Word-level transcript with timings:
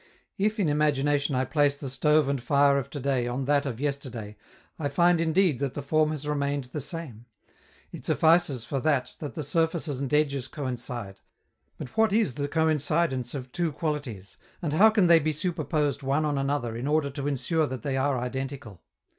If, 0.39 0.59
in 0.59 0.67
imagination, 0.67 1.35
I 1.35 1.45
place 1.45 1.77
the 1.77 1.87
stove 1.87 2.27
and 2.27 2.41
fire 2.41 2.79
of 2.79 2.89
to 2.89 2.99
day 2.99 3.27
on 3.27 3.45
that 3.45 3.67
of 3.67 3.79
yesterday, 3.79 4.35
I 4.79 4.87
find 4.89 5.21
indeed 5.21 5.59
that 5.59 5.75
the 5.75 5.83
form 5.83 6.09
has 6.09 6.27
remained 6.27 6.63
the 6.63 6.81
same; 6.81 7.27
it 7.91 8.03
suffices, 8.03 8.65
for 8.65 8.79
that, 8.79 9.15
that 9.19 9.35
the 9.35 9.43
surfaces 9.43 9.99
and 9.99 10.11
edges 10.11 10.47
coincide; 10.47 11.19
but 11.77 11.89
what 11.89 12.11
is 12.11 12.33
the 12.33 12.47
coincidence 12.47 13.35
of 13.35 13.51
two 13.51 13.71
qualities, 13.71 14.37
and 14.59 14.73
how 14.73 14.89
can 14.89 15.05
they 15.05 15.19
be 15.19 15.31
superposed 15.31 16.01
one 16.01 16.25
on 16.25 16.35
another 16.39 16.75
in 16.75 16.87
order 16.87 17.11
to 17.11 17.27
ensure 17.27 17.67
that 17.67 17.83
they 17.83 17.95
are 17.95 18.17
identical? 18.17 18.81